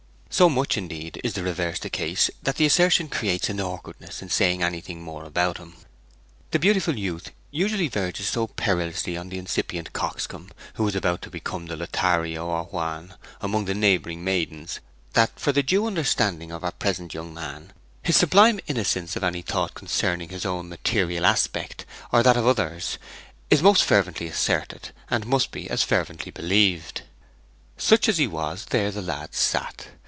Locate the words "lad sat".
29.01-29.87